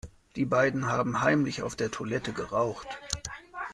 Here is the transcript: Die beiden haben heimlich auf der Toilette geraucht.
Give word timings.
Die 0.35 0.45
beiden 0.45 0.87
haben 0.91 1.21
heimlich 1.21 1.61
auf 1.61 1.75
der 1.75 1.91
Toilette 1.91 2.33
geraucht. 2.33 2.87